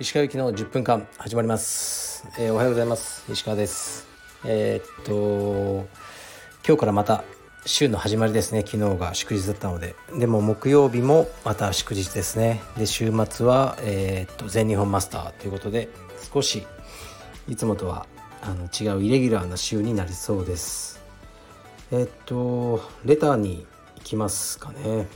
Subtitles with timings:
[0.00, 3.24] 石川行きの10分間始まります、えー、おはようございます。
[3.32, 4.08] 石川です。
[4.44, 5.86] えー、っと
[6.66, 7.22] 今日からまた
[7.64, 8.64] 週の始まりですね。
[8.66, 9.94] 昨日が祝日だったので。
[10.18, 12.60] でも木曜日もまた祝日ですね。
[12.76, 15.88] で週末は、えー、っと全日本マスターということで
[16.34, 16.66] 少し
[17.46, 18.06] いつもとは
[18.42, 21.01] あの違うイレギュラーな週になりそうです。
[21.94, 25.06] え、っとレターに行きますかね。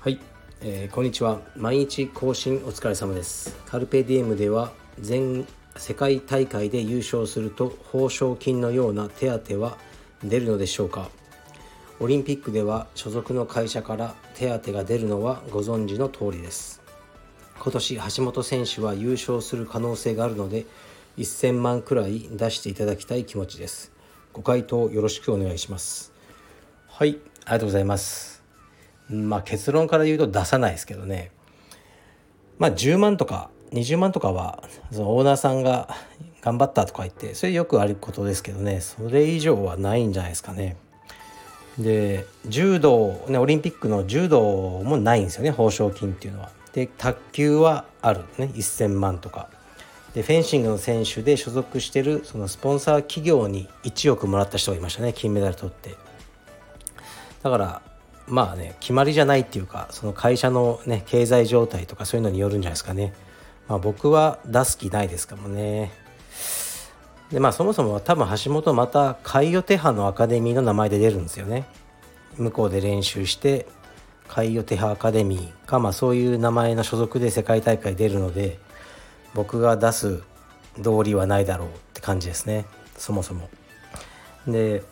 [0.00, 0.18] はい、
[0.60, 1.40] えー、こんにちは。
[1.54, 3.54] 毎日更新お疲れ様です。
[3.66, 9.78] カルペディエムでは全世界大会で優勝すると報奨金のような手当は
[10.24, 11.10] 出るのでしょうか。
[12.00, 16.82] オリンピックでは所属の会社から手当が出るのはご存知の通りです。
[17.60, 20.66] 今年橋本選手は優勝する可能性があるので
[21.18, 23.92] 1000万くらい出していただきたい気持ちです。
[24.32, 26.12] ご回答よろしくお願いします。
[26.88, 28.42] はいありがとうございます。
[29.10, 31.30] まあ結論から言うと出さないですけどね。
[32.58, 35.94] まあ10万とか20万とかはそのオーナーさんが
[36.40, 38.80] 頑張ったとか言ってそれよくあることですけどね。
[38.80, 40.76] それ以上はないんじゃないですかね。
[41.78, 45.50] で柔道、ね、オリンピックの柔道もないんですよね。
[45.50, 46.50] 報奨金っていうのは。
[46.72, 48.50] で卓球はあるね。
[48.54, 49.48] 1,000万とか。
[50.14, 55.96] でフェンシングの選手で所属してるそのスポンサー企業に1億もらった人がいましたね金メダル取って。
[57.42, 57.82] だから
[58.26, 63.14] まあね決まりじゃないっていうかその会社のね経済状態とかそういうのによるんじゃないですかね。
[63.68, 65.90] まあ僕は出す気ないですかもね。
[67.30, 71.64] でまあそもそも多分橋本また海予手派のアカデミーの名前で出るんですよね。
[72.36, 73.66] 向こうで練習して
[74.28, 78.58] 海予手派アカデミーかまあそういう名前の所属で世界大会出るので
[79.34, 80.22] 僕が出す
[80.78, 82.66] 道理はないだろうって感じですね。
[82.96, 83.48] そもそも。
[84.46, 84.82] で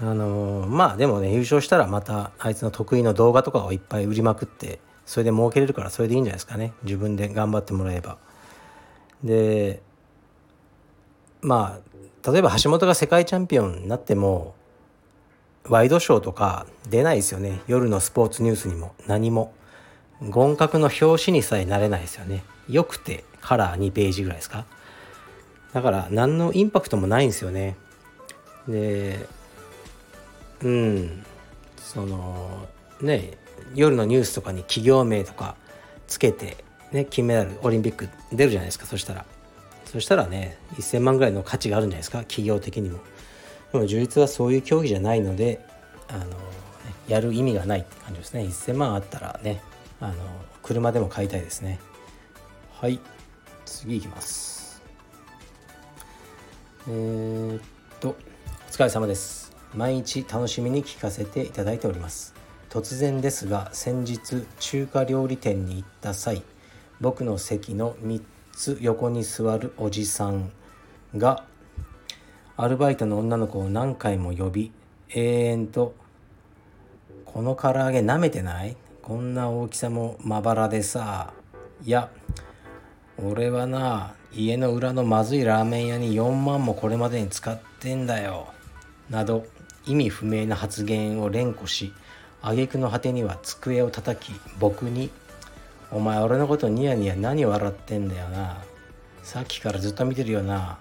[0.00, 6.72] あのー、まあでもね優勝したらまたあいつの得意の動画とかをいっぱい売りまくってそれで儲けれるからそれでいいんじゃないですかね。
[6.84, 8.18] 自分で頑張ってもらえば。
[9.24, 9.82] で
[11.40, 11.78] ま
[12.24, 14.54] あ例えば橋本が世界チャンピオンになっても
[15.68, 17.60] ワイドショーとか出ないですよね。
[17.66, 19.52] 夜のスポーツニュースにも何も。
[20.22, 22.42] 厳格の表紙にさえなれないですよね。
[22.68, 24.66] よくてカラー2ページぐらいですか。
[25.72, 27.76] だから何のインパクトもないんですよね。
[28.66, 29.26] で
[30.62, 31.24] うん。
[31.76, 32.68] その
[33.00, 33.38] ね
[33.74, 35.56] 夜のニュースとかに企業名とか
[36.06, 39.24] つけてね金メダルオリンピック出るじゃないですかそしたら。
[39.84, 42.98] そしたらね1000万ぐらいの価値があるんじゃないですか企業的にも。
[43.72, 45.64] でも充実はそういう競技じゃないので
[46.08, 46.34] あの、ね、
[47.06, 48.42] やる意味がないって感じですね。
[48.42, 49.62] 1000万あったらね。
[50.00, 50.14] あの
[50.62, 51.80] 車でも買いたいですね。
[52.72, 53.00] はい。
[53.64, 54.82] 次いきます。
[56.88, 57.62] えー、っ
[58.00, 58.14] とお
[58.70, 59.52] 疲れ様です。
[59.74, 62.34] 毎日楽しみに聞かせていただいております。
[62.70, 66.42] 突然ですが先日中華料理店に行った際
[67.00, 68.22] 僕の席の3
[68.52, 70.52] つ横に座るおじさん
[71.16, 71.44] が
[72.56, 74.72] アルバイトの女の子を何回も呼び
[75.08, 75.94] 永遠と
[77.24, 78.76] 「この唐揚げ舐めてない？
[79.08, 81.32] こんな大きさもまばらでさ」
[81.82, 82.10] いや
[83.16, 88.48] 俺はな家の裏のまずいラーメン屋に4万もこれまでに使ってんだよ。
[89.08, 89.46] など
[89.86, 91.94] 意味不明な発言を連呼し
[92.42, 95.08] 挙句の果てには机を叩き僕に
[95.90, 98.58] お前俺のことニヤニヤ何笑ってんだよな。
[99.22, 100.80] さっきからずっと見てるよな。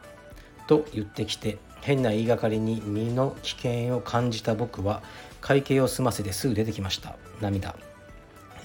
[0.68, 5.02] と言ってきて変な言いがかりに身の危険を感じた僕は
[5.40, 7.16] 会計を済ませてすぐ出てきました。
[7.40, 7.87] 涙。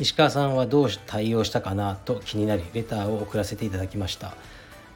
[0.03, 4.35] 石川さんはどう対応したかなと気になりレターを送らせていただきました。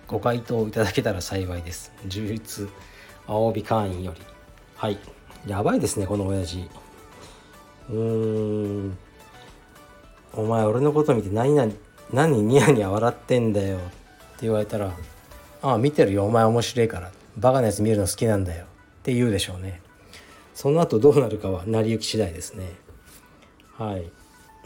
[0.09, 1.93] ご回答いただけたら幸いです。
[2.09, 2.69] 充実
[3.28, 4.21] 青帯会員より。
[4.75, 4.99] はい。
[5.47, 6.69] やばいですねこの親父。
[7.89, 7.97] うー
[8.89, 8.99] ん。
[10.34, 11.72] お前俺のこと見て何々
[12.12, 13.77] 何ニヤニヤ笑ってんだよ。
[13.77, 13.87] って
[14.43, 14.93] 言われたら
[15.62, 17.12] ああ見てるよお前面白いから。
[17.37, 18.65] バカなやつ見るの好きなんだよ。
[18.65, 18.69] っ
[19.05, 19.81] て言うでしょうね。
[20.53, 22.72] その後どうなるかは成り行き次第ですね。
[23.78, 24.10] はい。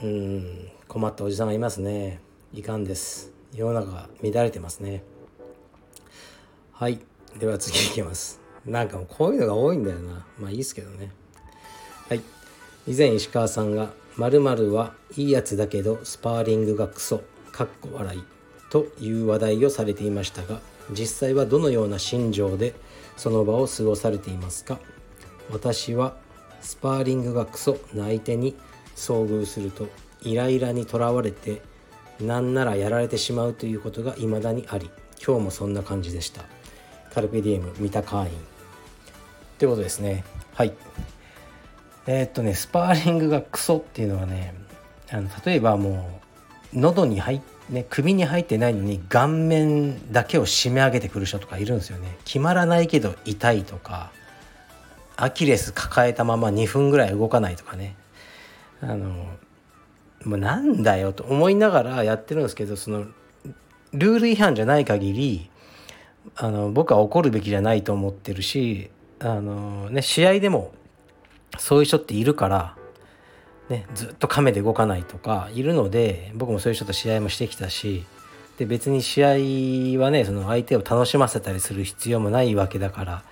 [0.03, 2.21] うん困ったおじさんがいますね。
[2.55, 3.33] いかんです。
[3.55, 5.03] 世の中が乱れてますね。
[6.73, 7.01] はい。
[7.39, 8.41] では次いきます。
[8.65, 10.27] なんかもうこういうのが多いんだよな。
[10.39, 11.13] まあいいっすけどね。
[12.09, 12.23] はい。
[12.89, 18.25] 以前石川さんが〇〇はいいやつだけどスパーリングがクソかっこ笑い
[18.71, 20.61] という話題をされていましたが
[20.91, 22.75] 実際はどのような心情で
[23.17, 24.79] その場を過ごされていますか？
[25.53, 26.17] 私は
[26.63, 28.57] スパーリングがクソな相手に
[28.97, 29.89] 遭遇すると
[30.23, 31.63] イライラにとらわれて
[32.21, 34.91] なんならやられてしまうということが未だにあり
[35.25, 36.45] 今日もそんな感じでした。
[37.13, 38.33] カルペディエム三田会員
[39.59, 40.25] ということですね。
[40.55, 40.73] はい。
[42.07, 44.55] えー、っとねスパーリングがクソっていうのはね
[45.11, 46.21] あの例えばも
[46.75, 52.17] う喉に入ね首に入ってないのに顔面だけを締め上げてくる人とかいるんですよね。
[52.25, 54.13] 決まらないけど痛いとか
[55.17, 57.97] アキレス抱えたまま2分ぐらい動かないとかね。
[58.81, 59.09] あの
[60.25, 63.07] もうなんだよと思いながらやってるんですけどその
[63.93, 65.51] ルール違反じゃない限り
[66.37, 70.73] あの僕は怒るべきじゃないと思ってるしあの、ね、試合でも
[71.59, 72.77] そういう人っているから、
[73.69, 78.05] ね、ずっと亀で動かないとかいるので僕もそういう人と試合もしてきたし
[78.59, 83.23] で別に試合はねその相手を楽しませたりする必要もないわけだから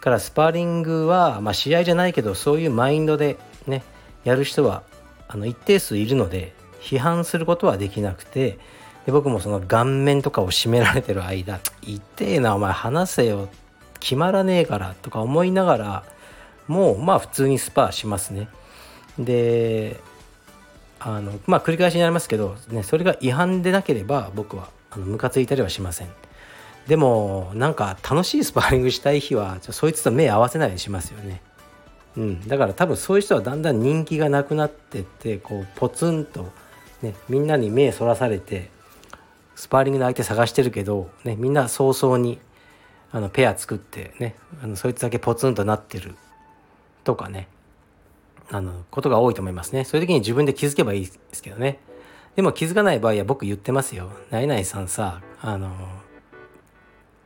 [0.00, 3.36] からスパーリングは、まあ、試合じゃないけどそういうマインドで
[3.66, 3.82] ね
[4.28, 4.82] やる人は
[5.26, 8.58] あの一定数いるので批判することはできなくて
[9.06, 13.48] で僕もその顔面とかを締められてる間「痛えなお前話せよ
[14.00, 16.04] 決まらねえから」とか思いながら
[16.66, 18.48] もうまあ普通にスパーしますね。
[19.18, 20.00] で
[21.00, 26.08] あのまあ繰り返しになりますけど、ね、それが違反でなければ僕はあのムカついたりはしません。
[26.86, 31.42] でもなんか楽しいスパーリングしたい日はそいつと目合わせないようにしますよね。
[32.18, 36.50] うん、だから多分そういう人はだんだん人気がなくなってってこうポツンと、
[37.00, 38.70] ね、みんなに目そらされて
[39.54, 42.40] スパーリングの相手探してるけど、ね、みんな早々に
[43.12, 46.16] あのペア作ってねあのそいつだけポツンとなってる
[47.04, 47.46] とかね
[48.50, 49.84] あのことが多いと思いますね。
[49.84, 51.78] そういう時に自分で気づけばいいですけどね。
[52.34, 55.70] でも気づかない場合は僕言ってますよ「ナイナイさんさあの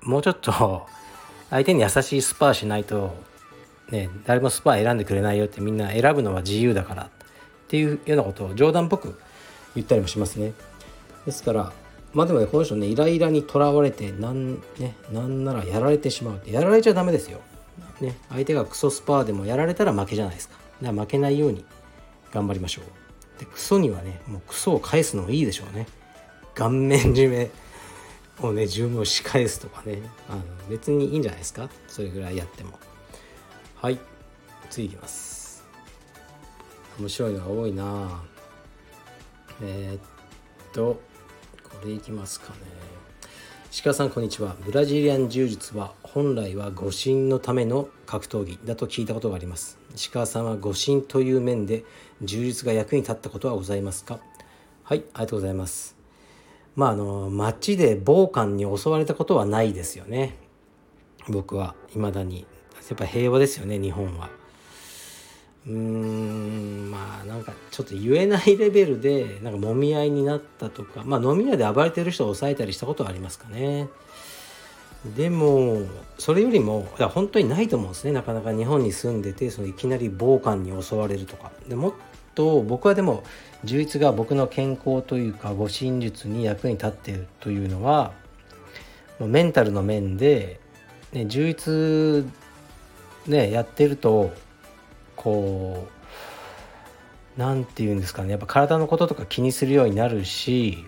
[0.03, 0.87] もうちょっと
[1.51, 3.15] 相手に優しいスパーしないと
[3.91, 7.09] ね、誰もスパー選んでくれないよってみんな選ぶのは自由だからっ
[7.69, 9.19] ていうようなことを冗談っぽく
[9.75, 10.53] 言ったりもしますね。
[11.27, 11.73] ですから
[12.13, 17.41] まあでもねこの人ねイライラにとらわれてなんねなんならやられてしまうってやられちゃダメですよ。
[18.01, 20.57] ね相手がクソスパーでもやられたら負けじゃないですか。
[20.83, 21.65] だから負けないように
[22.33, 23.41] 頑張りましょう。
[23.41, 25.87] でクソにはねもうクソを返すのもいいでしょうね。
[26.55, 27.51] 顔面締め
[28.41, 32.79] をね自分を仕返すとかねあの別にいいんじゃないですかそれぐらいやっても。
[33.83, 33.99] はい。
[34.71, 35.65] 次いきます。
[37.01, 38.23] 面白いのが多いな。
[39.61, 40.01] えー、っ
[40.73, 41.01] と
[41.65, 42.59] これいきますかね。
[43.73, 44.55] 石川さんこんにちは。
[44.65, 49.79] ブラジリアン柔術は本来は護身のための格闘技だと聞いたことがあります。
[49.97, 51.83] 石川さんは護身という面で
[52.23, 54.21] 柔術が役に立ったことはございますか？
[54.85, 55.97] はいありがとうございます。
[56.77, 60.37] まああの街で暴漢に襲われたことはないですよね。
[61.29, 62.47] 僕は未だに。
[62.89, 64.31] やっぱ平和ですよね日本は。
[65.67, 73.89] うーんまあなんかちょっと言えないレベルでなんか揉み合いになったとかまあ飲み屋で暴れてる人を抑えたりしたことはありますかね。
[75.17, 75.83] でも
[76.17, 81.93] それよりもいや本当にないと思うんですねなかなか日本に住んでてそのいきなり暴漢に襲われるとかでもっ
[82.37, 83.25] と僕はでも
[83.65, 88.13] 充実が僕の健康というか護身術に役に立っているというのは
[89.19, 90.61] メンタルの面で、
[91.13, 92.25] ね、充実
[93.27, 94.33] ねやってると
[95.17, 95.87] こ
[97.37, 100.85] う何て言うんですかねやっぱ体のこととか気にするようになるし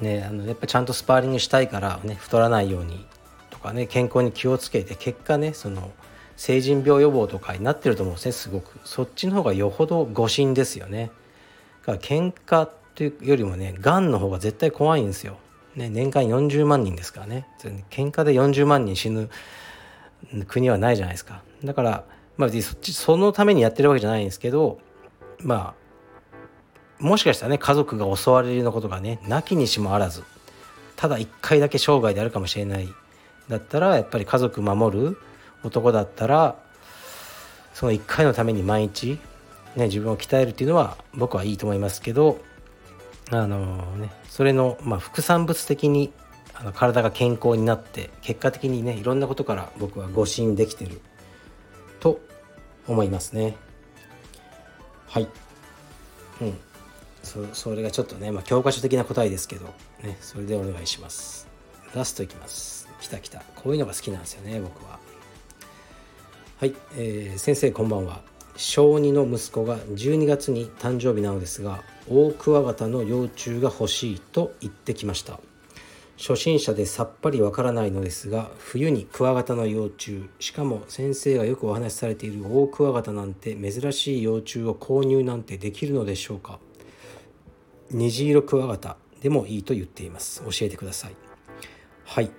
[0.00, 3.06] ねあのやっぱちゃんとスパーリングしたいからね太らないように
[3.50, 5.90] とかね健康に気をつけて結果ねその
[6.36, 8.78] 成人病予防とかになってると思うんですねすごく。
[8.84, 11.10] そっちの方がよほど誤診ですよね。
[11.84, 15.36] だから喧嘩っていうよりもねがんの方が絶対怖いんですよ、
[15.74, 17.48] ね、年間40万人ですからね。
[17.90, 19.28] 喧嘩で40万人死ぬ
[20.46, 21.42] 国はないじゃないですか。
[21.64, 22.04] だから
[22.36, 24.78] まあそっちそのためにやってるわけじゃないんですけど
[25.40, 30.22] まあもしかしたらね家族が襲われるようなことがねなきにしもあらず
[30.96, 32.88] ただ一回だけ生涯であるかもしれない
[33.48, 35.18] だったらやっぱり家族守る
[35.64, 36.56] 男だったら
[37.74, 39.18] その一回のために毎日、
[39.76, 42.40] ね、自分を鍛えるっていうのは僕はいいと思いますけど
[43.30, 46.12] あのねそれの、まあ、副産物的に
[46.60, 51.00] あの体が健康になって結果的にねいろんなことから僕は誤信できてる
[52.00, 52.20] と
[52.88, 53.56] 思いますね。
[55.06, 55.28] はい。
[56.40, 56.58] うん。
[57.22, 59.66] そそれがちょっとね、まあ、教科書的な答えですけど
[60.02, 61.46] ねそれでお願いします。
[61.94, 62.88] ラストいきます。
[63.00, 63.42] きたきた。
[63.54, 64.98] こういうのが好きなんですよね僕は。
[66.58, 68.20] はい、えー、先生こんばんは。
[68.56, 75.38] 小2の息子が12月に誕生日なのですがオオクワガタの幼虫が欲しいと言ってきました。
[76.18, 86.58] 初心者でさっぱりわからないのですが冬にクワガタの幼虫しかも先生がよくお話しされているオオクワガタなんて珍しい幼虫を購入なんてできるのでしょうか？
[87.92, 90.42] 虹色クワガタでもいいと言っています。
[90.42, 91.14] 教えてください。
[92.04, 92.30] はい。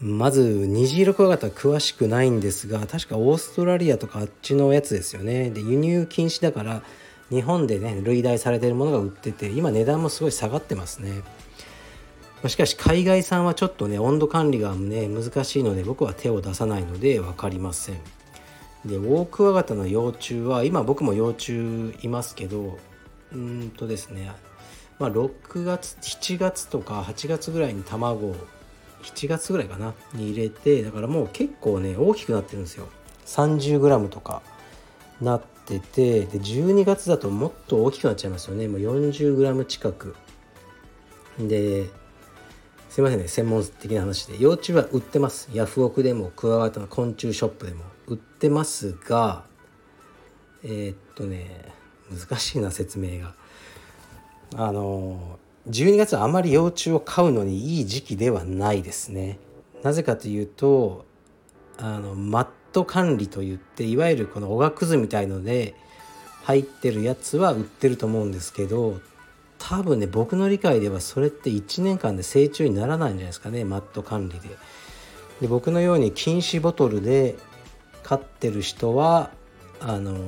[0.00, 5.50] まず虹色クワガタ詳しくないんですが確かオーストラリアとかあっちのやつですよね。
[5.50, 6.82] で輸入禁止だから
[7.28, 11.22] 日本でね類題されてるものが売ってて今値段もすごい下がってますね。
[12.48, 18.00] しかし海外産はちょっとね温度管理がね難しいので僕は手を出さないので分かりません。
[18.84, 22.78] でオオクワガタの幼虫は今僕も幼虫いますけど
[23.32, 24.32] うんとですね
[24.98, 28.34] まあ6月7月とか8月ぐらいに卵
[29.02, 32.88] 7月ぐらいかなに入れてだからもう結構ね大きくなってるんですよ。
[33.26, 34.42] 30g とか
[35.20, 38.66] なっててで12月だともっと大きくなっちゃいますよね。
[38.66, 40.16] もう 40g 近く。
[41.38, 41.86] で
[42.92, 44.36] すいませんね専門的な話で。
[44.38, 45.48] 幼虫は売ってます。
[45.54, 47.84] ヤフオクでもクワガタの昆虫ショップでも。
[48.06, 49.44] 売ってますが
[50.62, 51.72] えー、っとね
[52.10, 53.34] 難しいな説明が。
[54.56, 55.38] あの
[55.70, 59.38] 12月はあまり幼虫を飼うのにいい時期ではないですね。
[59.82, 61.06] なぜかというと
[61.78, 65.74] あのマット管理といっていわゆるこのおがくずみたいので
[66.42, 69.00] 入ってるやつは売ってると思うんですけど
[69.64, 74.48] 多分ね僕の理解ではそれって1年間で成虫にならないんじゃないですかねマット管理で。
[75.40, 77.36] で僕のように禁止ボトルで
[78.02, 79.30] 飼ってる人は
[79.80, 80.18] あの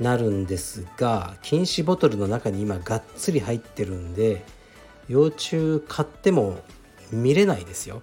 [0.00, 4.44] なるんですが禁止ボトルの中に今がっつり入ってるんで
[5.08, 6.58] 幼虫買っても
[7.12, 8.02] 見れないですよ。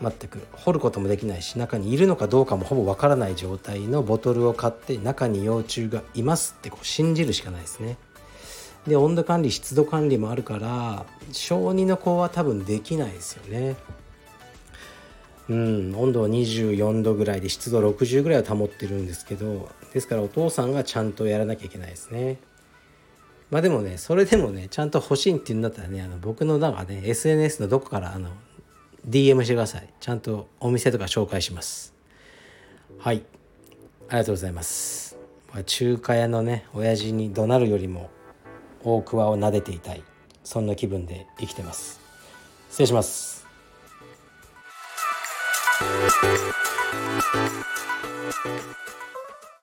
[0.00, 0.46] 全く。
[0.52, 7.98] 掘ることもできないし中にいるのかどうかもほぼわからない状態のボトルを買って中に幼虫がいますってこう信じるしかないですね。
[8.86, 13.76] で温度管理湿度管理もあるから小児の子は多分できないですよね。
[15.48, 22.38] うん温度は24度ぐらいで湿度60ぐらいは保ってるんですけどですからお父さんがちゃんとやらなきゃいけないですね。
[23.50, 28.30] まあでもねそれでもねちゃんと欲しいって言うんだったらねあの僕のなんかね SNS のどこからあの
[29.08, 29.88] DM してください。
[30.00, 31.94] ちゃんとお店とか紹介します。
[32.98, 33.22] はい。
[34.08, 35.16] ありがとうございます。
[35.66, 38.10] 中華屋のね親父に怒鳴るよりも
[38.84, 40.02] 大桑を撫でていたい
[40.44, 42.00] そんな気分で生きてます
[42.68, 43.34] 失礼します